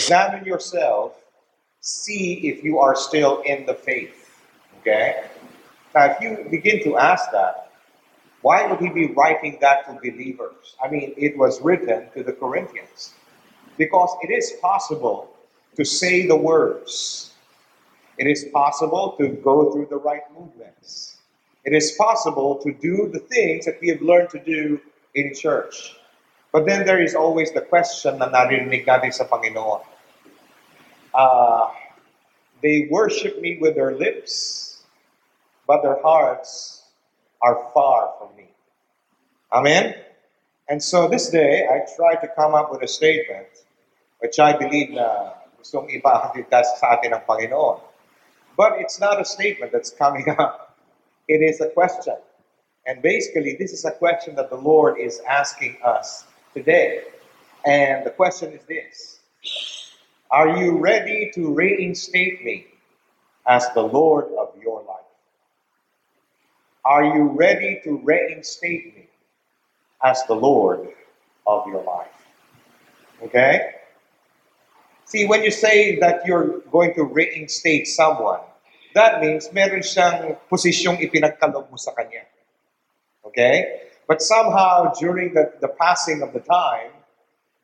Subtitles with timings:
[0.00, 1.12] examine yourself,
[1.80, 4.40] see if you are still in the faith.
[4.80, 5.24] Okay?
[5.94, 7.70] Now, if you begin to ask that,
[8.42, 10.76] why would he be writing that to believers?
[10.82, 13.12] I mean, it was written to the Corinthians.
[13.76, 15.28] Because it is possible
[15.76, 17.34] to say the words,
[18.16, 21.18] it is possible to go through the right movements,
[21.64, 24.80] it is possible to do the things that we have learned to do
[25.14, 25.99] in church.
[26.52, 29.86] But then there is always the question na narinig natin sa Panginoon.
[31.14, 31.70] Uh,
[32.62, 34.82] they worship me with their lips,
[35.66, 36.82] but their hearts
[37.42, 38.50] are far from me.
[39.52, 39.94] Amen?
[40.68, 43.48] And so this day, I tried to come up with a statement
[44.18, 47.80] which I believe na gustong ipahatid sa atin ng Panginoon.
[48.54, 50.76] But it's not a statement that's coming up.
[51.26, 52.18] It is a question.
[52.86, 57.02] And basically, this is a question that the Lord is asking us today.
[57.64, 59.20] And the question is this
[60.30, 62.66] Are you ready to reinstate me
[63.46, 65.10] as the Lord of your life?
[66.84, 69.08] Are you ready to reinstate me
[70.02, 70.88] as the Lord
[71.46, 72.08] of your life?
[73.22, 73.74] Okay?
[75.04, 78.40] See, when you say that you're going to reinstate someone,
[78.94, 82.24] that means meron siyang posisyong ipinagkalob mo sa kanya.
[83.26, 83.89] Okay?
[84.10, 86.90] But somehow, during the, the passing of the time,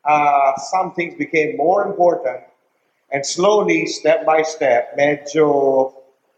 [0.06, 2.47] uh, some things became more important
[3.11, 5.91] and slowly, step by step, medyo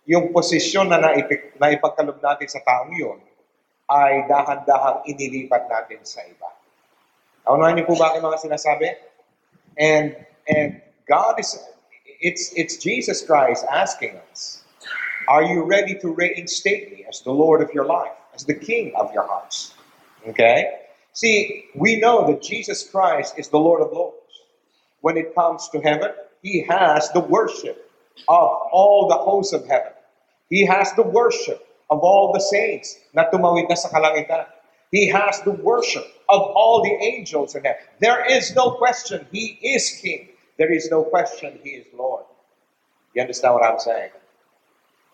[0.09, 3.21] yung posisyon na naipik, naipagkalob natin sa taong yun
[3.93, 6.57] ay dahan-dahang inilipat natin sa iba.
[7.45, 8.89] Naunahan niyo po ba ang mga sinasabi?
[9.77, 10.17] And,
[10.49, 11.53] and God is,
[12.25, 14.65] it's, it's Jesus Christ asking us,
[15.29, 18.97] are you ready to reinstate me as the Lord of your life, as the King
[18.97, 19.77] of your hearts?
[20.27, 20.81] Okay?
[21.13, 24.17] See, we know that Jesus Christ is the Lord of Lords.
[25.01, 26.13] When it comes to heaven,
[26.43, 27.91] He has the worship
[28.29, 29.93] of all the hosts of heaven.
[30.51, 32.99] He has the worship of all the saints.
[34.91, 37.83] He has the worship of all the angels in heaven.
[38.01, 40.29] There is no question He is King.
[40.59, 42.25] There is no question He is Lord.
[43.15, 44.11] You understand what I'm saying?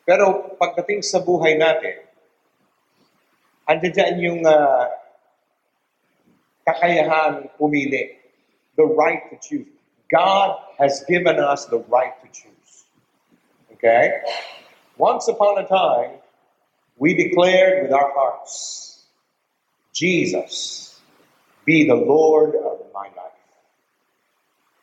[0.05, 2.04] Pero pagdating sa buhay natin,
[3.69, 4.89] andiyan yung uh,
[6.67, 8.21] kakayahan pumili,
[8.77, 9.69] the right to choose.
[10.11, 12.85] God has given us the right to choose.
[13.73, 14.11] Okay?
[14.97, 16.21] Once upon a time,
[16.99, 19.05] we declared with our hearts,
[19.93, 21.01] Jesus,
[21.65, 23.41] be the Lord of my life.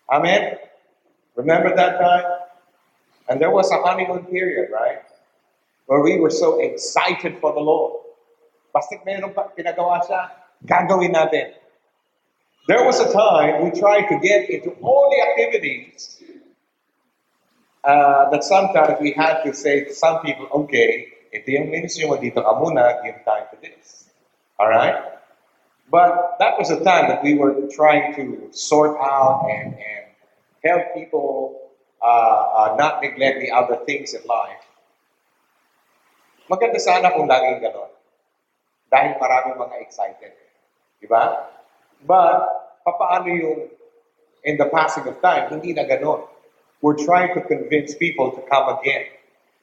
[0.09, 0.57] Amen?
[1.35, 2.25] Remember that time?
[3.29, 5.03] And there was a honeymoon period, right?
[5.85, 8.00] Where we were so excited for the Lord.
[8.71, 10.31] Basta meron pa pinagawa siya,
[10.63, 11.51] gagawin natin.
[12.67, 16.23] There was a time we tried to get into all the activities
[17.83, 22.15] uh, that sometimes we had to say to some people, okay, ito yung ministry mo,
[22.15, 24.07] dito ka muna, give time to this.
[24.59, 24.95] All right?
[25.89, 30.05] But that was a time that we were trying to sort out and, and
[30.63, 31.59] help people
[32.01, 34.63] uh, uh, not neglect the other things in life.
[36.47, 37.91] Maganda sana kung laging ganon.
[38.91, 40.35] Dahil maraming mga excited.
[40.99, 41.07] Di?
[42.03, 42.37] But,
[42.83, 43.71] papaano yung
[44.43, 45.87] in the passing of time, hindi na.
[46.81, 49.05] We're trying to convince people to come again,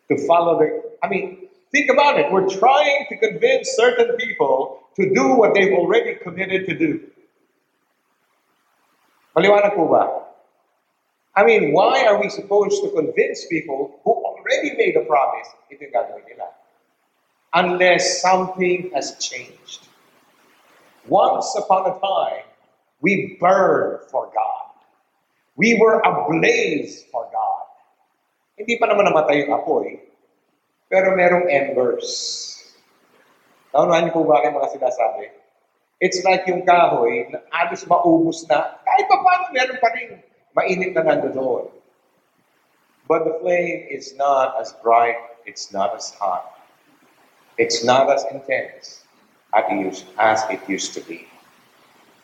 [0.08, 0.70] to follow the.
[1.02, 2.30] I mean, think about it.
[2.30, 7.10] We're trying to convince certain people to do what they've already committed to do.
[9.36, 10.02] Maliwanag po ba?
[11.38, 15.86] I mean, why are we supposed to convince people who already made a promise ito
[15.86, 16.50] yung gagawin nila?
[17.54, 19.88] Unless something has changed.
[21.08, 22.44] Once upon a time,
[23.00, 24.68] we burned for God.
[25.56, 27.66] We were ablaze for God.
[28.58, 29.96] Hindi pa naman namatay yung apoy,
[30.90, 32.58] pero merong embers.
[33.72, 35.30] Naunahan niyo po ba ang mga sinasabi?
[36.02, 40.10] It's like yung kahoy na alos maubos na, kahit pa paano meron pa rin
[40.58, 41.70] mainit na nandoon.
[43.08, 45.16] But the flame is not as bright,
[45.48, 46.57] it's not as hot,
[47.58, 49.04] it's not as intense
[49.54, 51.26] as it used to be.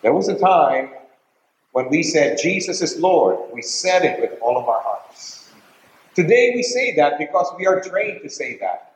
[0.03, 0.91] There was a time
[1.73, 5.51] when we said Jesus is Lord, we said it with all of our hearts.
[6.15, 8.95] Today we say that because we are trained to say that.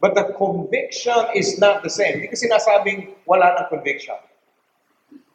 [0.00, 2.20] But the conviction is not the same.
[2.20, 4.20] Hindi ko sinasabing wala ng conviction.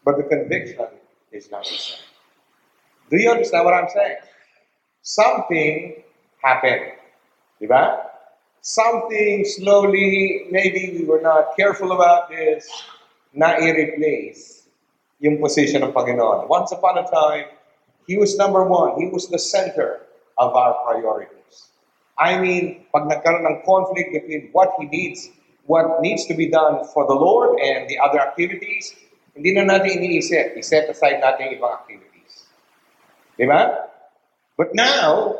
[0.06, 0.86] But the conviction
[1.34, 2.06] is not the same.
[3.10, 4.22] Do you understand what I'm saying?
[5.02, 6.04] Something
[6.44, 6.94] happened.
[7.58, 8.09] Diba?
[8.62, 12.68] Something slowly, maybe we were not careful about this,
[13.34, 14.68] na i-replace
[15.22, 16.50] yung position ng Panginoon.
[16.50, 17.48] Once upon a time,
[18.10, 18.98] He was number one.
[18.98, 20.02] He was the center
[20.42, 21.70] of our priorities.
[22.18, 25.30] I mean, pag nagkaroon ng conflict between what he needs,
[25.70, 28.98] what needs to be done for the Lord and the other activities,
[29.38, 30.58] hindi na natin iniisip.
[30.58, 32.50] I-set aside natin yung ibang activities.
[33.38, 33.94] Di ba?
[34.58, 35.38] But now,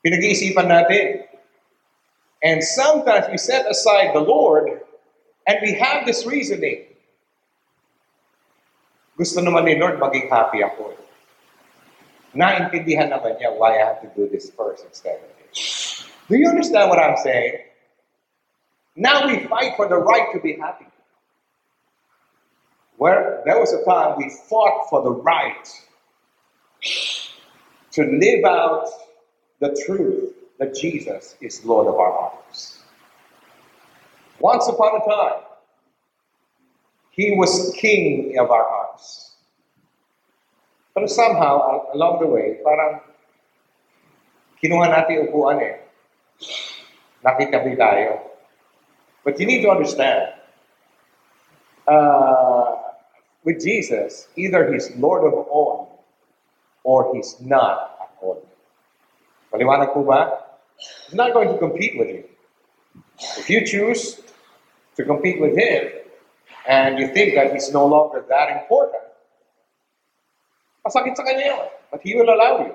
[0.00, 1.27] pinag-iisipan natin.
[2.42, 4.80] And sometimes we set aside the Lord
[5.46, 6.86] and we have this reasoning.
[9.18, 10.94] Gusto naman ni Lord maging happy ako.
[12.38, 16.06] Naintindihan naman niya why I have to do this first instead of this.
[16.30, 17.66] Do you understand what I'm saying?
[18.94, 20.86] Now we fight for the right to be happy.
[22.98, 25.66] Where there was a time we fought for the right
[27.98, 28.86] to live out
[29.58, 32.82] the truth that Jesus is Lord of our lives.
[34.40, 35.42] Once upon a time,
[37.10, 39.34] He was King of our hearts.
[40.94, 43.02] But somehow, along the way, parang
[44.62, 45.78] kinuha natin upuan eh.
[47.22, 48.22] Nakitabi tayo.
[49.22, 50.30] But you need to understand,
[51.86, 52.94] uh,
[53.42, 56.06] with Jesus, either He's Lord of all
[56.82, 58.42] or He's not at all.
[59.50, 60.47] Maliwanag po ba?
[61.06, 62.24] He's not going to compete with you.
[63.38, 64.20] If you choose
[64.96, 65.98] to compete with Him,
[66.68, 69.02] and you think that he's no longer that important.
[70.84, 72.74] But he will allow you.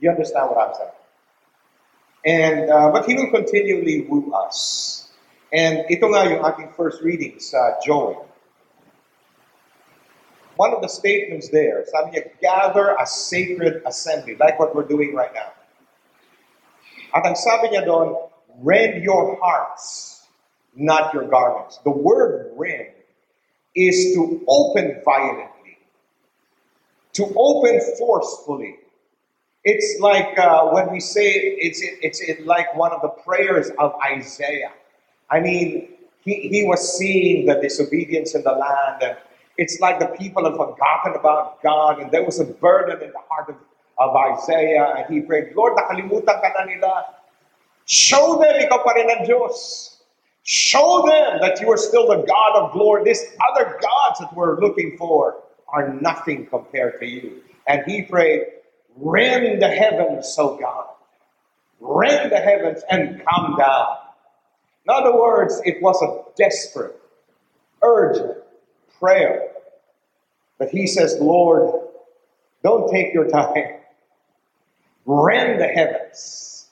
[0.00, 0.90] You understand what I'm saying?
[2.26, 5.08] And, uh, but he will continually woo us.
[5.52, 8.26] And ito nga yung ating first reading sa Joel.
[10.56, 15.14] One of the statements there, sabi niya, gather a sacred assembly, like what we're doing
[15.14, 15.54] right now.
[17.14, 18.18] At ang sabi niya doon,
[18.60, 20.14] rend your hearts
[20.76, 21.78] not your garments.
[21.84, 22.88] The word rend
[23.74, 25.78] is to open violently,
[27.14, 28.76] to open forcefully.
[29.64, 33.94] It's like uh, when we say it's it's in like one of the prayers of
[34.04, 34.72] Isaiah.
[35.30, 35.88] I mean,
[36.24, 39.16] he, he was seeing the disobedience in the land, and
[39.56, 43.22] it's like the people have forgotten about God, and there was a burden in the
[43.28, 43.56] heart of,
[43.98, 46.92] of Isaiah, and he prayed, Lord, nakalimutan ka na nila.
[47.86, 49.90] Show them ikaw pa rin ang Diyos.
[50.42, 53.04] Show them that you are still the God of glory.
[53.04, 57.40] These other gods that we're looking for are nothing compared to you.
[57.66, 58.42] And he prayed,
[58.96, 60.86] Rend the heavens, O God.
[61.80, 63.86] Rend the heavens and come down.
[64.86, 67.00] In other words, it was a desperate,
[67.82, 68.38] urgent
[68.98, 69.48] prayer.
[70.58, 71.80] But he says, Lord,
[72.62, 73.80] don't take your time.
[75.06, 76.68] Rend the heavens.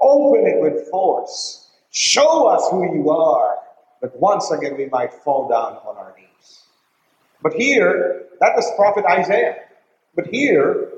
[0.00, 3.56] Open it with force Show us who you are,
[4.02, 6.60] that once again we might fall down on our knees.
[7.42, 9.56] But here, that was prophet Isaiah.
[10.14, 10.90] But here,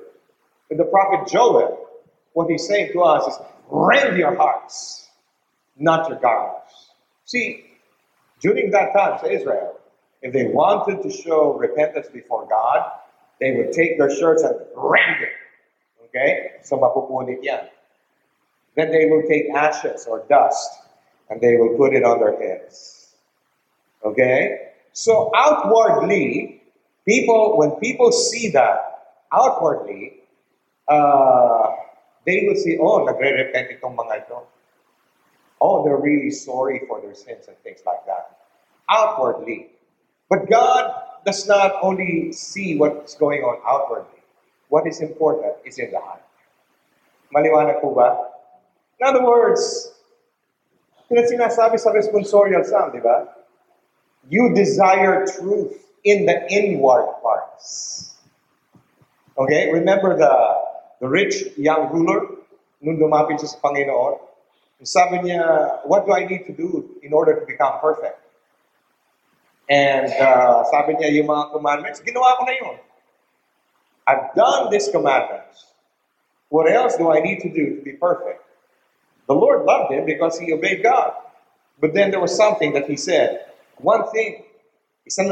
[0.70, 1.86] in the prophet Joel,
[2.32, 3.40] what he's saying to us is,
[3.70, 5.08] rend your hearts,
[5.78, 6.90] not your garments.
[7.26, 7.64] See,
[8.40, 9.78] during that time Israel,
[10.22, 12.90] if they wanted to show repentance before God,
[13.40, 15.30] they would take their shirts and rend it.
[16.08, 16.60] Okay?
[16.62, 17.68] So mapupunit yan.
[18.74, 20.70] Then they will take ashes or dust
[21.30, 23.12] and they will put it on their heads.
[24.04, 24.72] Okay?
[24.92, 26.62] So outwardly,
[27.06, 30.24] people, when people see that, outwardly,
[30.88, 31.74] uh,
[32.24, 34.44] they will see, oh, nagre-repent itong mga ito.
[35.60, 38.38] Oh, they're really sorry for their sins and things like that.
[38.88, 39.70] Outwardly.
[40.30, 40.92] But God
[41.24, 44.17] does not only see what's going on outwardly.
[44.68, 46.22] What is important is in the heart.
[47.32, 48.16] Maliwanag po ba?
[49.00, 49.92] In other words,
[51.08, 53.28] sinasabi sa responsorial psalm, di ba?
[54.28, 55.72] You desire truth
[56.04, 58.16] in the inward parts.
[59.36, 59.72] Okay?
[59.72, 60.32] Remember the,
[61.00, 62.44] the rich young ruler
[62.84, 64.20] nung lumapit siya sa Panginoon?
[64.84, 65.42] Sabi niya,
[65.88, 68.20] what do I need to do in order to become perfect?
[69.68, 72.76] And uh, sabi niya, yung mga commandments, ginawa ko na yun.
[74.08, 75.66] I've done these commandments.
[76.48, 78.42] What else do I need to do to be perfect?
[79.26, 81.12] The Lord loved him because he obeyed God.
[81.78, 83.44] But then there was something that he said.
[83.76, 84.44] One thing,
[85.06, 85.22] isa.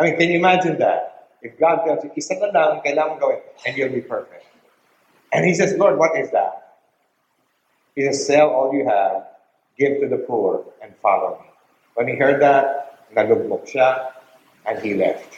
[0.00, 1.28] I mean, can you imagine that?
[1.42, 4.46] If God tells you, isa na lang, kailangan gawin, and you'll be perfect.
[5.32, 6.78] And he says, Lord, what is that?
[7.94, 9.28] He says, sell all you have,
[9.78, 11.50] give to the poor, and follow me.
[11.94, 14.12] When he heard that, nalugmok siya,
[14.64, 15.36] and he left.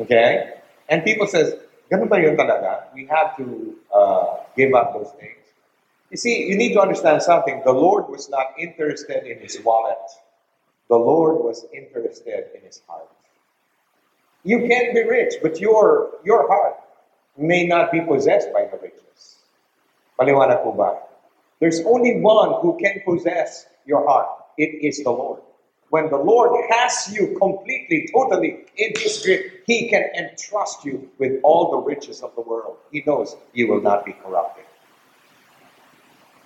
[0.00, 0.55] Okay?
[0.88, 1.54] And people says,
[1.90, 2.94] ganun ba talaga?
[2.94, 5.38] We have to uh, give up those things.
[6.10, 7.62] You see, you need to understand something.
[7.64, 9.98] The Lord was not interested in his wallet,
[10.88, 13.08] the Lord was interested in his heart.
[14.44, 16.76] You can be rich, but your, your heart
[17.36, 19.36] may not be possessed by the riches.
[20.20, 21.02] Maliwanag po ba?
[21.58, 24.28] There's only one who can possess your heart.
[24.56, 25.42] It is the Lord.
[25.90, 31.40] When the Lord has you completely, totally in His grip, He can entrust you with
[31.42, 32.76] all the riches of the world.
[32.90, 34.64] He knows you will not be corrupted.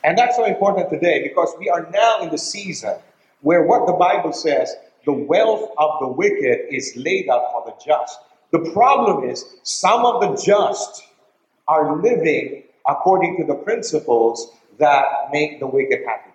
[0.05, 2.97] And that's so important today because we are now in the season
[3.43, 7.85] where what the Bible says, the wealth of the wicked is laid up for the
[7.85, 8.19] just.
[8.53, 11.05] The problem is, some of the just
[11.69, 16.30] are living according to the principles that make the wicked happy.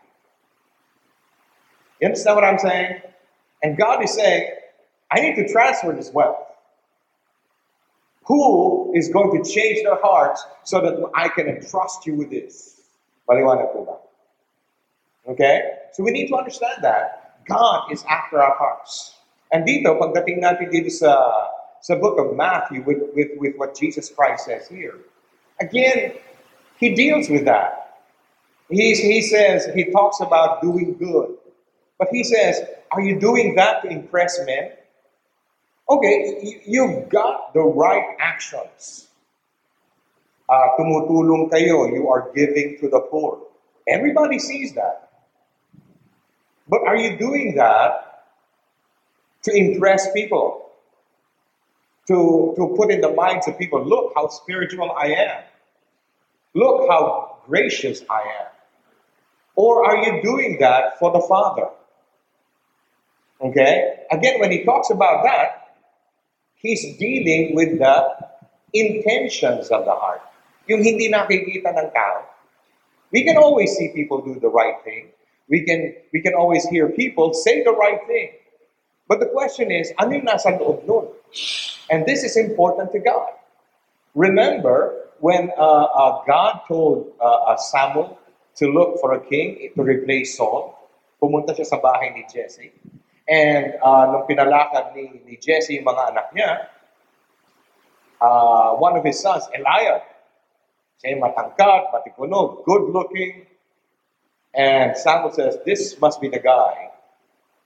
[2.01, 3.01] You understand what I'm saying?
[3.63, 4.51] And God is saying,
[5.11, 6.37] I need to transfer this wealth.
[8.25, 12.81] Who is going to change their hearts so that I can entrust you with this?
[15.27, 15.61] Okay?
[15.93, 19.15] So we need to understand that God is after our hearts.
[19.51, 21.31] And dito, pagdating natin dito sa,
[21.81, 24.97] sa book of Matthew with, with, with what Jesus Christ says here,
[25.61, 26.17] again,
[26.77, 28.01] he deals with that.
[28.69, 31.37] He, he says, he talks about doing good.
[31.97, 32.61] But he says,
[32.91, 34.71] Are you doing that to impress men?
[35.89, 39.07] Okay, you've got the right actions.
[40.49, 43.41] Uh, tumutulong kayo, you are giving to the poor.
[43.87, 45.09] Everybody sees that.
[46.67, 48.25] But are you doing that
[49.43, 50.61] to impress people?
[52.07, 55.43] To, to put in the minds of people, look how spiritual I am.
[56.53, 58.47] Look how gracious I am.
[59.55, 61.69] Or are you doing that for the Father?
[63.41, 64.05] Okay?
[64.11, 65.75] Again, when he talks about that,
[66.55, 67.97] he's dealing with the
[68.73, 70.21] intentions of the heart.
[70.67, 72.25] Yung hindi nakikita ng tao.
[73.11, 75.13] We can always see people do the right thing.
[75.47, 78.33] We can, we can always hear people say the right thing.
[79.07, 81.05] But the question is, ano nasa loob nun?
[81.93, 83.37] And this is important to God.
[84.17, 88.17] Remember when uh, uh, God told uh, uh Samuel
[88.57, 90.73] to look for a king to replace Saul,
[91.21, 92.73] pumunta siya sa bahay ni Jesse.
[93.27, 96.69] And uh, nung pinalakad ni, ni Jesse yung mga anak niya,
[98.21, 100.05] uh, one of his sons, Eliab,
[101.01, 103.45] siya matangkad, matikunog, good looking.
[104.53, 106.89] And Samuel says, this must be the guy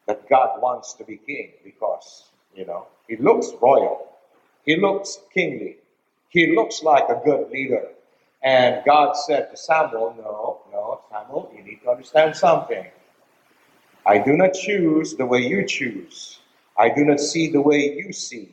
[0.07, 4.07] that God wants to be king because, you know, he looks royal.
[4.65, 5.77] He looks kingly.
[6.29, 7.89] He looks like a good leader.
[8.41, 12.85] And God said to Samuel, No, no, Samuel, you need to understand something.
[14.09, 16.41] I do not choose the way you choose.
[16.73, 18.49] I do not see the way you see.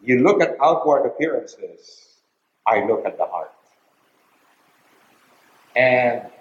[0.00, 2.16] You look at outward appearances.
[2.64, 3.52] I look at the heart.
[5.76, 6.32] And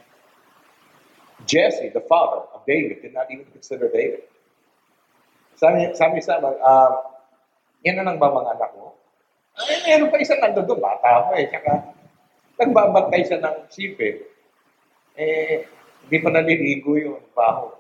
[1.44, 4.24] Jesse, the father of David, did not even consider David.
[5.60, 7.12] Sabi, sabi sa amin, uh,
[7.84, 8.96] yan na lang ba mga anak mo?
[9.60, 11.52] Ay, meron pa isang nando bata mo eh.
[11.52, 11.92] Saka,
[12.56, 14.32] nagbabantay siya ng sipe.
[15.20, 15.68] Eh,
[16.06, 17.72] Hindi pa naliligo yun, baho.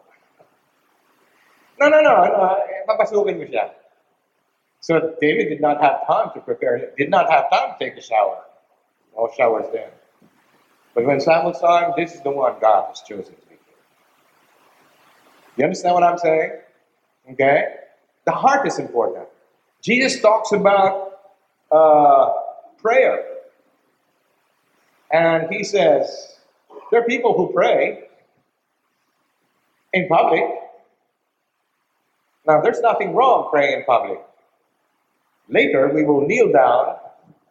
[1.79, 3.73] No, no, no, no, eh, papasukin mo siya.
[4.81, 8.01] So David did not have time to prepare, did not have time to take a
[8.01, 8.41] shower.
[9.15, 9.89] No showers then.
[10.93, 13.55] But when Samuel saw him, this is the one God has chosen to be.
[15.57, 16.51] You understand what I'm saying?
[17.31, 17.65] Okay?
[18.25, 19.27] The heart is important.
[19.81, 21.19] Jesus talks about
[21.71, 22.33] uh,
[22.77, 23.23] prayer.
[25.11, 26.37] And he says,
[26.91, 28.03] there are people who pray,
[29.93, 30.43] in public.
[32.47, 34.19] Now, there's nothing wrong praying in public.
[35.49, 36.95] Later, we will kneel down,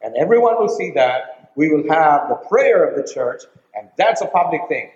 [0.03, 1.53] and everyone will see that.
[1.55, 3.43] We will have the prayer of the church,
[3.75, 4.91] and that's a public thing.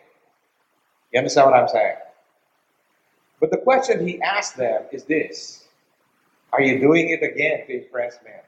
[1.12, 1.96] You understand what I'm saying?
[3.40, 5.64] But the question he asked them is this
[6.52, 8.40] Are you doing it again to impress men?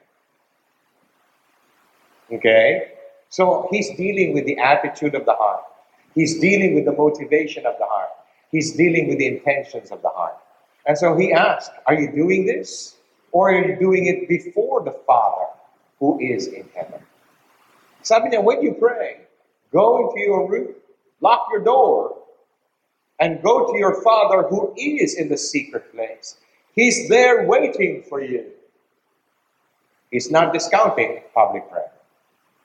[2.38, 2.92] Okay?
[3.28, 5.62] So he's dealing with the attitude of the heart,
[6.14, 8.08] he's dealing with the motivation of the heart.
[8.56, 10.38] He's dealing with the intentions of the heart.
[10.86, 12.96] And so he asked, Are you doing this?
[13.30, 15.44] Or are you doing it before the Father
[16.00, 17.02] who is in heaven?
[18.00, 19.18] Sabi niya, when you pray,
[19.74, 20.72] go into your room,
[21.20, 22.16] lock your door,
[23.20, 26.36] and go to your Father who is in the secret place.
[26.74, 28.52] He's there waiting for you.
[30.10, 31.92] He's not discounting public prayer.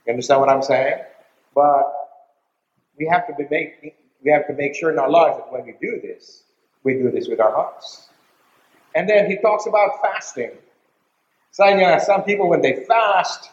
[0.08, 1.04] You understand what I'm saying?
[1.54, 1.84] But
[2.98, 3.92] we have to be making
[4.24, 6.44] we have to make sure in our lives that when we do this,
[6.84, 8.10] we do this with our hearts.
[8.96, 10.52] And then he talks about fasting.
[11.52, 13.50] So, yeah, some people, when they fast,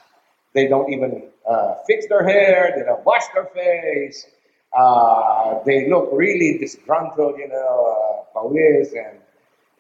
[0.55, 4.27] they don't even uh, fix their hair, they don't wash their face,
[4.79, 9.19] uh, they look really disgruntled, you know, uh, and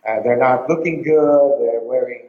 [0.06, 1.58] Uh, they're not looking good.
[1.60, 2.28] They're wearing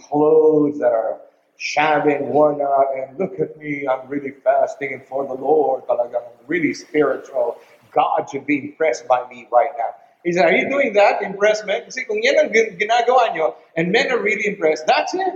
[0.00, 1.20] clothes that are
[1.56, 2.86] shabby and worn out.
[2.96, 5.86] And look at me, I'm really fasting for the Lord.
[5.86, 7.58] Talagang really spiritual.
[7.92, 9.94] God should be impressed by me right now.
[10.24, 11.86] He said, Are you doing that, impressment?
[11.86, 15.34] Kasi kung yan ang ginagawa nyo, and men are really impressed, that's it.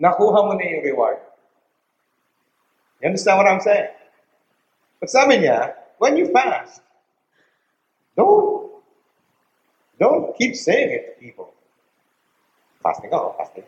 [0.00, 1.18] Nakuha mo na yung reward.
[3.02, 3.92] You understand what I'm saying?
[5.00, 6.80] But sabi niya, when you fast,
[8.16, 8.80] don't,
[10.00, 11.52] don't keep saying it to people.
[12.82, 13.64] Fasting ako, fasting.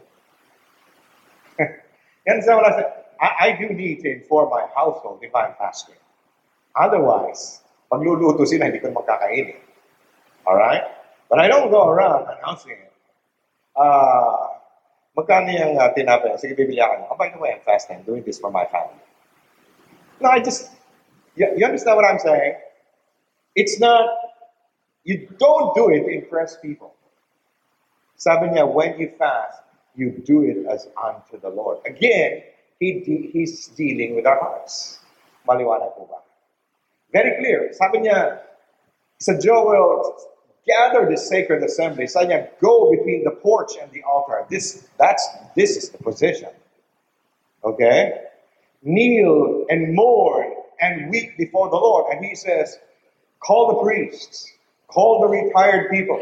[1.61, 2.93] you understand what I'm saying?
[3.21, 5.97] I, I do need to inform my household if I'm fasting.
[6.77, 7.61] Otherwise,
[7.93, 9.61] magluluto sila, hindi ko makakainin.
[10.47, 10.85] Alright?
[11.29, 12.93] But I don't go around announcing it.
[13.75, 14.57] Uh,
[15.19, 16.39] magkano yung uh, tinapay?
[16.39, 17.13] Sige, bibili ako.
[17.13, 18.01] Oh, by the way, I'm fasting.
[18.01, 19.03] I'm doing this for my family.
[20.21, 20.71] No, I just,
[21.35, 22.57] you, you understand what I'm saying?
[23.55, 24.07] It's not,
[25.05, 26.95] you don't do it to impress people.
[28.17, 29.61] Sabi niya, when you fast,
[29.95, 31.79] you do it as unto the Lord.
[31.85, 32.43] Again,
[32.81, 35.01] he, he's dealing with our hearts.
[35.49, 36.26] Maliwanag po ba?
[37.17, 37.73] Very clear.
[37.73, 38.41] Sabi niya,
[39.41, 40.19] Joel,
[40.67, 42.07] gather the sacred assembly.
[42.07, 44.45] Sabi go between the porch and the altar.
[44.51, 46.51] This, that's, this is the position.
[47.65, 48.21] Okay?
[48.83, 52.13] Kneel and mourn and weep before the Lord.
[52.13, 52.77] And he says,
[53.41, 54.53] call the priests,
[54.89, 56.21] call the retired people,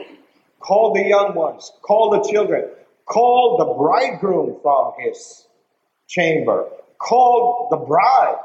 [0.60, 2.70] call the young ones, call the children,
[3.06, 5.48] call the bridegroom from his
[6.06, 8.38] chamber, call the bride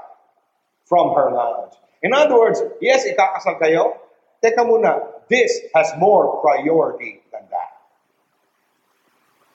[0.88, 1.74] from her lounge.
[2.02, 4.00] In other words, yes, ikakasal kayo.
[4.40, 7.72] Teka muna, this has more priority than that.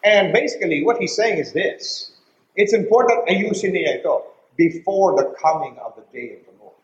[0.04, 2.12] And basically, what he's saying is this.
[2.54, 4.28] It's important ayusin niya ito
[4.60, 6.78] before the coming of the day of the Lord.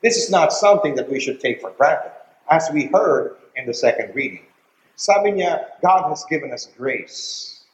[0.00, 2.14] This is not something that we should take for granted.
[2.48, 4.46] As we heard in the second reading,
[4.94, 7.66] sabi niya, God has given us grace.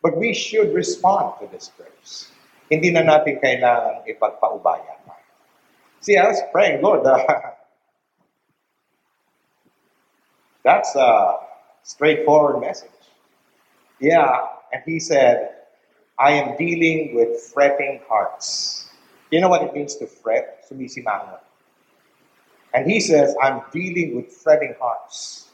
[0.00, 2.32] But we should respond to this grace.
[2.72, 4.98] Hindi na natin kailangan ipagpaubaya.
[6.08, 7.22] See, was praying, Lord, uh,
[10.64, 11.36] that's a
[11.82, 12.88] straightforward message.
[14.00, 14.38] Yeah,
[14.72, 15.50] and he said,
[16.18, 18.88] I am dealing with fretting hearts.
[19.30, 20.64] You know what it means to fret?
[20.70, 21.40] Sumisimangot.
[22.72, 25.50] And he says, I'm dealing with fretting hearts.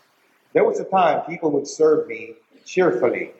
[0.52, 3.32] There was a time people would serve me cheerfully.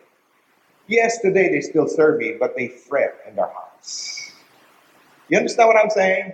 [0.89, 4.33] Yes, today they still serve me, but they fret in their hearts.
[5.29, 6.33] You understand what I'm saying?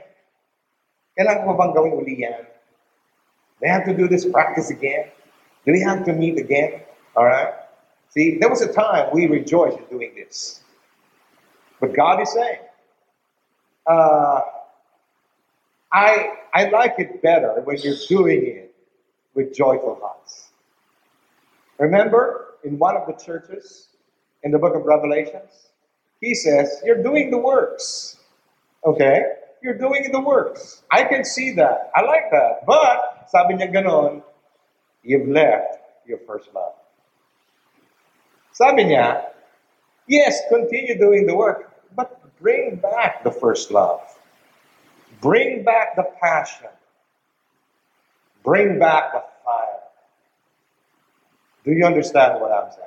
[1.18, 2.46] Kailangan ko bang gawin uli yan?
[3.60, 5.10] They have to do this practice again?
[5.66, 6.80] Do we have to meet again?
[7.16, 7.52] All right?
[8.10, 10.62] See, there was a time we rejoiced in doing this.
[11.80, 12.58] But God is saying,
[13.86, 14.40] uh,
[15.92, 18.74] I, I like it better when you're doing it
[19.34, 20.48] with joyful hearts.
[21.78, 23.88] Remember in one of the churches
[24.42, 25.68] in the book of Revelations,
[26.20, 28.18] he says, You're doing the works.
[28.84, 29.24] Okay?
[29.62, 30.82] You're doing the works.
[30.90, 31.90] I can see that.
[31.94, 32.66] I like that.
[32.66, 34.22] But, sabi niya ganon,
[35.02, 36.74] you've left your first love.
[38.52, 39.24] Sabi niya,
[40.08, 44.00] yes, continue doing the work, but bring back the first love.
[45.20, 46.68] Bring back the passion.
[48.42, 49.80] Bring back the fire.
[51.64, 52.86] Do you understand what I'm saying?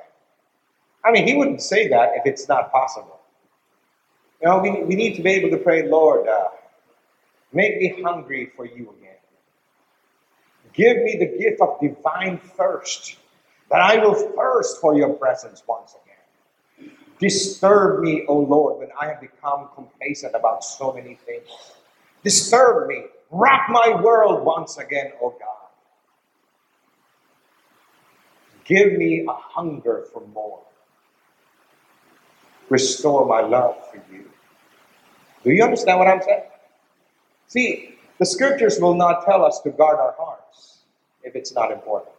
[1.04, 3.20] I mean, he wouldn't say that if it's not possible.
[4.42, 6.48] You know, we, we need to be able to pray, Lord, uh,
[7.54, 9.14] Make me hungry for you again.
[10.72, 13.16] Give me the gift of divine thirst,
[13.70, 16.90] that I will thirst for your presence once again.
[17.20, 21.46] Disturb me, O Lord, when I have become complacent about so many things.
[22.24, 23.04] Disturb me.
[23.30, 25.48] Rock my world once again, O God.
[28.64, 30.60] Give me a hunger for more.
[32.68, 34.28] Restore my love for you.
[35.44, 36.42] Do you understand what I'm saying?
[37.54, 40.82] See, the scriptures will not tell us to guard our hearts
[41.22, 42.10] if it's not important.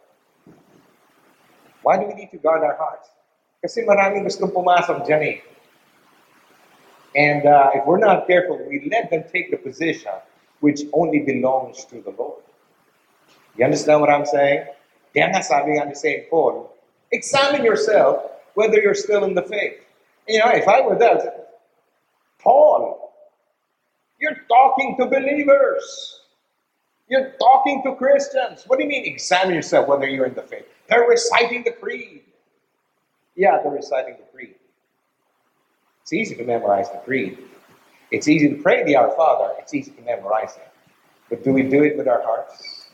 [1.82, 3.12] Why do we need to guard our hearts?
[3.60, 5.38] Kasi maraming gustong pumasok dyan eh.
[7.12, 10.16] And uh, if we're not careful, we let them take the position
[10.64, 12.40] which only belongs to the Lord.
[13.60, 14.72] You understand what I'm saying?
[15.12, 16.32] Kaya nga sabi nga ni St.
[16.32, 16.72] Paul,
[17.12, 18.24] examine yourself
[18.56, 19.84] whether you're still in the faith.
[20.24, 21.60] You know, if I were that,
[22.40, 23.05] Paul,
[24.26, 26.20] you're talking to believers.
[27.08, 28.64] You're talking to Christians.
[28.66, 30.66] What do you mean, examine yourself whether you're in the faith?
[30.88, 32.22] They're reciting the creed.
[33.36, 34.56] Yeah, they're reciting the creed.
[36.02, 37.38] It's easy to memorize the creed.
[38.10, 39.54] It's easy to pray the Our Father.
[39.58, 40.68] It's easy to memorize it.
[41.28, 42.88] But do we do it with our hearts?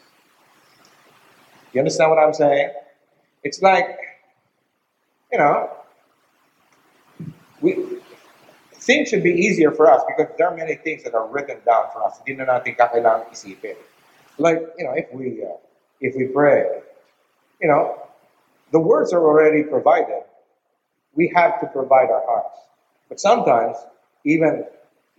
[1.73, 2.71] You understand what I'm saying?
[3.45, 3.99] It's like,
[5.31, 5.71] you know,
[7.61, 7.92] we
[8.83, 11.87] things should be easier for us because there are many things that are written down
[11.93, 12.19] for us.
[12.27, 13.79] Hindi na natin kakailangan isipin.
[14.39, 15.57] Like, you know, if we uh,
[16.01, 16.67] if we pray,
[17.61, 17.95] you know,
[18.73, 20.27] the words are already provided.
[21.15, 22.59] We have to provide our hearts.
[23.09, 23.77] But sometimes
[24.25, 24.65] even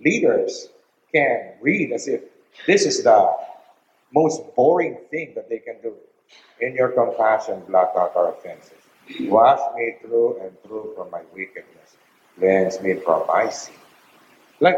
[0.03, 0.67] leaders
[1.13, 2.21] can read as if
[2.67, 3.31] this is the
[4.13, 5.93] most boring thing that they can do.
[6.59, 8.81] In your compassion, blot out our offenses.
[9.29, 11.97] Wash me through and through from my wickedness.
[12.37, 13.75] Cleanse made from sin.
[14.59, 14.77] Like,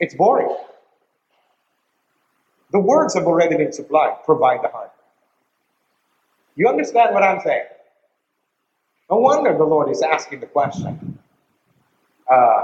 [0.00, 0.54] it's boring.
[2.72, 4.16] The words have already been supplied.
[4.24, 4.92] Provide the heart.
[6.54, 7.66] You understand what I'm saying?
[9.10, 11.18] No wonder the Lord is asking the question
[12.30, 12.62] uh,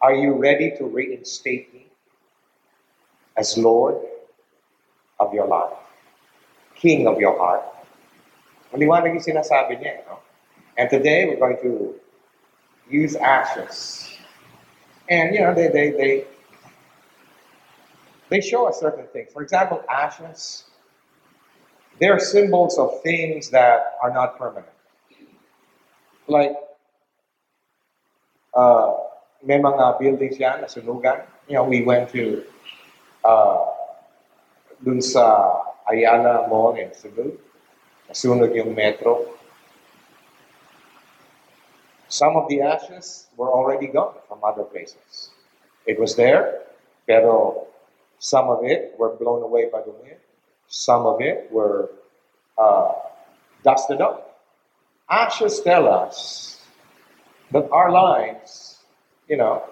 [0.00, 1.86] Are you ready to reinstate me
[3.36, 3.96] as Lord
[5.20, 5.76] of your life,
[6.74, 7.62] King of your heart?
[8.72, 10.23] Maliwanag yung sinasabi niya, no?
[10.76, 11.94] And today we're going to
[12.90, 14.10] use ashes.
[15.08, 16.24] And, you know, they, they, they,
[18.30, 19.32] they show us certain things.
[19.32, 20.64] For example, ashes,
[22.00, 24.72] they're symbols of things that are not permanent.
[26.26, 26.56] Like,
[28.54, 28.94] uh,
[29.44, 31.22] may mga buildings yan na sunugan.
[31.48, 32.42] You know, we went to
[33.22, 33.66] uh,
[34.82, 37.36] dun sa Ayala Mall in Cebu.
[38.08, 39.36] Nasunog yung metro.
[42.14, 45.30] Some of the ashes were already gone from other places.
[45.84, 46.62] It was there,
[47.08, 47.66] pero
[48.20, 50.22] some of it were blown away by the wind.
[50.68, 51.90] Some of it were
[52.56, 52.92] uh,
[53.64, 54.38] dusted up.
[55.10, 56.62] Ashes tell us
[57.50, 58.78] that our lives,
[59.26, 59.64] you know,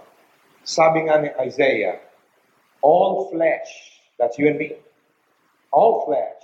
[0.65, 2.03] sabi nga ni Isaiah,
[2.83, 4.83] all flesh, that's you and me,
[5.71, 6.43] all flesh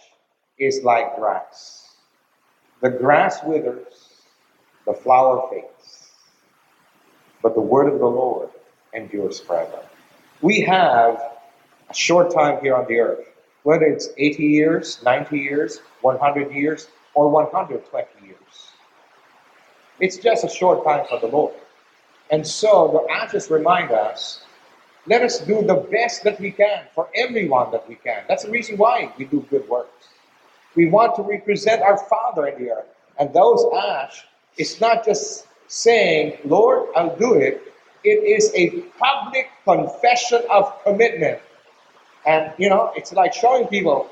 [0.62, 1.90] is like grass.
[2.82, 4.07] The grass withers,
[4.88, 6.08] the flower fades,
[7.42, 8.48] but the word of the Lord
[8.94, 9.80] endures forever.
[10.40, 11.20] We have
[11.90, 13.26] a short time here on the earth,
[13.64, 18.38] whether it's 80 years, 90 years, 100 years, or 120 years.
[20.00, 21.54] It's just a short time for the Lord.
[22.30, 24.42] And so the ashes remind us
[25.06, 28.22] let us do the best that we can for everyone that we can.
[28.26, 30.08] That's the reason why we do good works.
[30.74, 32.86] We want to represent our Father in the earth.
[33.18, 34.24] And those ash
[34.58, 37.62] is not just saying, Lord, I'll do it.
[38.04, 41.40] It is a public confession of commitment.
[42.26, 44.08] And, you know, it's like showing people,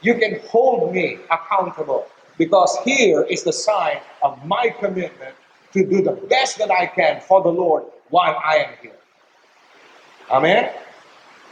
[0.00, 5.34] you can hold me accountable because here is the sign of my commitment
[5.72, 8.96] to do the best that I can for the Lord while I am here.
[10.30, 10.70] Amen?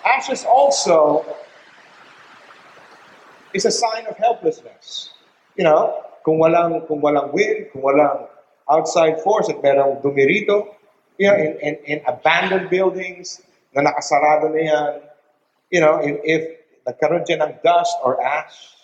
[0.04, 1.24] Ashes also
[3.52, 5.10] is a sign of helplessness.
[5.56, 8.26] You know, kung walang, kung walang wind, kung walang
[8.66, 10.74] outside force at merong dumirito,
[11.22, 13.38] you know, in, in, in abandoned buildings
[13.70, 14.90] na nakasarado na yan,
[15.70, 16.42] you know, if, if
[16.82, 18.74] nagkaroon dyan ng dust or ash,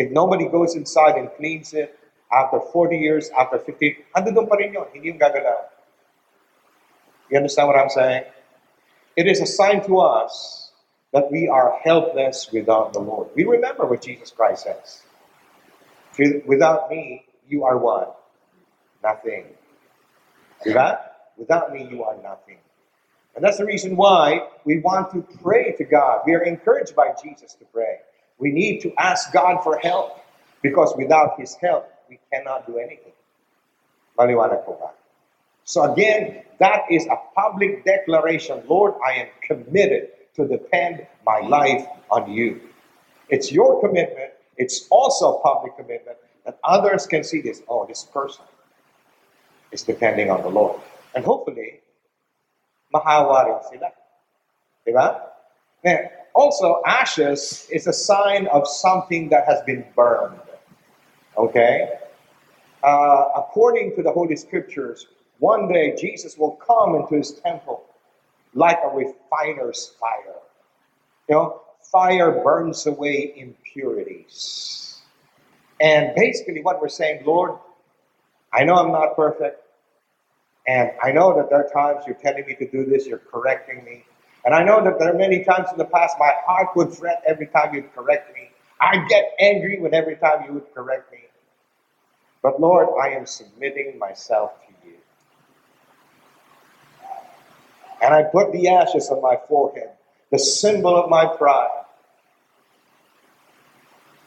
[0.00, 1.92] if nobody goes inside and cleans it,
[2.32, 5.68] after 40 years, after 50, ando doon pa rin yun, hindi yung gagalaw.
[7.28, 8.24] You understand what I'm saying?
[9.20, 10.64] It is a sign to us
[11.12, 13.28] that we are helpless without the Lord.
[13.36, 15.03] We remember what Jesus Christ says.
[16.46, 18.20] Without me, you are what?
[19.02, 19.46] Nothing.
[20.64, 20.98] Diba?
[21.36, 22.58] Without me, you are nothing.
[23.34, 26.22] And that's the reason why we want to pray to God.
[26.26, 27.98] We are encouraged by Jesus to pray.
[28.38, 30.20] We need to ask God for help
[30.62, 33.12] because without His help, we cannot do anything.
[35.64, 38.62] So again, that is a public declaration.
[38.68, 42.60] Lord, I am committed to depend my life on you.
[43.30, 44.33] It's your commitment.
[44.56, 47.62] It's also a public commitment that others can see this.
[47.68, 48.44] Oh, this person
[49.72, 50.80] is depending on the Lord.
[51.14, 51.80] And hopefully,
[52.94, 53.90] mahawa rin sila.
[54.86, 55.20] Diba?
[55.84, 55.98] Now,
[56.34, 60.40] also, ashes is a sign of something that has been burned.
[61.36, 61.90] Okay?
[62.82, 65.06] Uh, according to the Holy Scriptures,
[65.38, 67.84] one day Jesus will come into his temple
[68.54, 70.36] like a refiner's fire.
[71.28, 75.00] You know, fire burns away impurities.
[75.80, 77.58] And basically, what we're saying, Lord,
[78.52, 79.60] I know I'm not perfect.
[80.66, 83.84] And I know that there are times you're telling me to do this, you're correcting
[83.84, 84.04] me.
[84.44, 87.22] And I know that there are many times in the past my heart would fret
[87.26, 88.50] every time you'd correct me.
[88.80, 91.18] I'd get angry when every time you would correct me.
[92.42, 94.96] But Lord, I am submitting myself to you.
[98.02, 99.90] And I put the ashes on my forehead,
[100.34, 101.84] the symbol of my pride.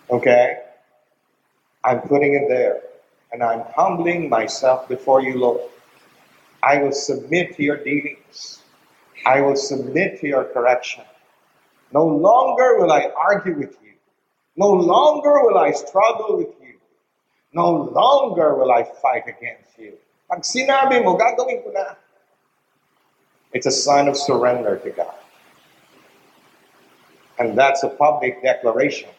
[0.10, 0.60] Okay?
[1.84, 2.80] I'm putting it there.
[3.34, 5.60] And I'm humbling myself before you, Lord.
[6.64, 8.64] I will submit to your dealings.
[9.26, 11.04] I will submit to your correction.
[11.92, 13.92] No longer will I argue with you.
[14.56, 16.80] No longer will I struggle with you.
[17.52, 20.00] No longer will I fight against you.
[20.32, 21.20] Pag sinabi mo.
[23.52, 25.17] It's a sign of surrender to God.
[27.40, 29.10] And that's a public declaration,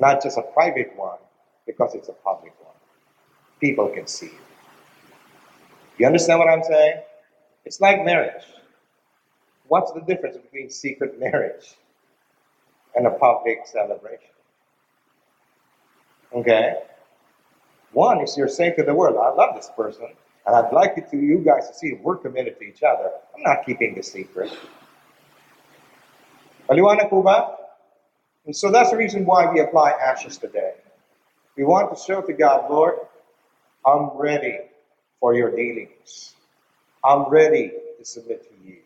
[0.00, 1.18] not just a private one,
[1.66, 2.74] because it's a public one.
[3.60, 4.32] People can see it.
[5.98, 7.02] You understand what I'm saying?
[7.64, 8.42] It's like marriage.
[9.68, 11.74] What's the difference between secret marriage
[12.96, 14.30] and a public celebration?
[16.34, 16.76] Okay?
[17.92, 20.08] One is you're saying to the world, I love this person,
[20.46, 23.10] and I'd like it to you guys to see we're committed to each other.
[23.36, 24.50] I'm not keeping the secret.
[26.70, 27.26] Maliwanag po?
[28.46, 30.74] And so that's the reason why we apply ashes today.
[31.56, 32.94] We want to show to God, Lord,
[33.84, 34.60] I'm ready
[35.18, 36.36] for your dealings.
[37.04, 38.78] I'm ready to submit to you.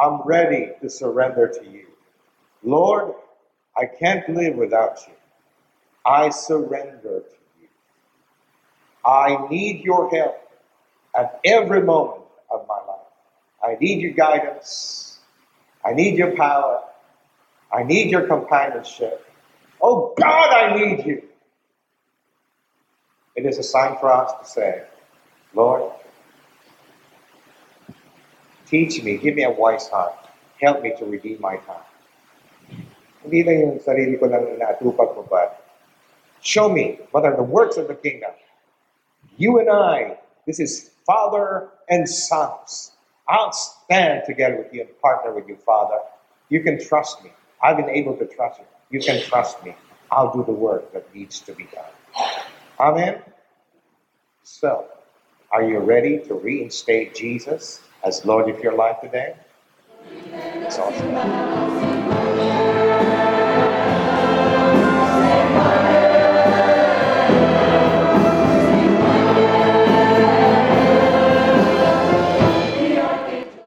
[0.00, 1.86] I'm ready to surrender to you.
[2.64, 3.14] Lord,
[3.76, 5.14] I can't live without you.
[6.04, 7.68] I surrender to you.
[9.04, 10.42] I need your help
[11.16, 13.06] at every moment of my life.
[13.62, 15.18] I need your guidance.
[15.84, 16.82] I need your power.
[17.72, 19.26] I need your companionship.
[19.80, 21.22] Oh God, I need you.
[23.36, 24.84] It is a sign for us to say,
[25.54, 25.92] Lord,
[28.66, 30.14] teach me, give me a wise heart.
[30.60, 31.84] Help me to redeem my time.
[33.22, 35.52] Hindi lang yung sarili ko lang inaatupag mo ba?
[36.40, 38.32] Show me what are the works of the kingdom.
[39.36, 42.92] You and I, this is father and sons.
[43.28, 45.98] I'll stand together with you and partner with you, Father.
[46.48, 47.30] You can trust me.
[47.62, 48.66] I've been able to trust you.
[48.90, 49.74] You can trust me.
[50.10, 51.92] I'll do the work that needs to be done.
[52.80, 53.22] Amen.
[54.44, 54.86] So,
[55.52, 59.36] are you ready to reinstate Jesus as Lord of your life today?
[60.52, 61.55] That's awesome.